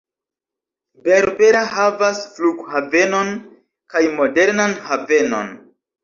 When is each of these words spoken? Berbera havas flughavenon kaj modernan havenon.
Berbera 1.07 1.59
havas 1.73 2.21
flughavenon 2.37 3.29
kaj 3.95 4.01
modernan 4.21 4.73
havenon. 4.89 5.53